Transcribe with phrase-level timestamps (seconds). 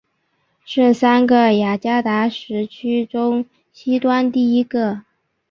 [0.65, 5.03] 是三个雅加达时区中西端第一个。